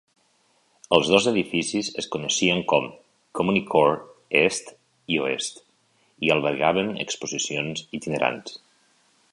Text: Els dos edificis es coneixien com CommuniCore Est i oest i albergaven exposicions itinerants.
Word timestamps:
Els 0.95 1.09
dos 1.15 1.25
edificis 1.31 1.89
es 2.03 2.07
coneixien 2.15 2.63
com 2.71 2.87
CommuniCore 3.39 4.41
Est 4.41 4.73
i 5.17 5.21
oest 5.27 5.63
i 6.29 6.35
albergaven 6.37 6.93
exposicions 7.07 7.87
itinerants. 8.01 8.57